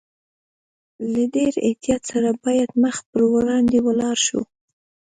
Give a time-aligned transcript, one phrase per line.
[1.11, 4.41] له ډېر احتیاط سره باید مخ پر وړاندې ولاړ شو.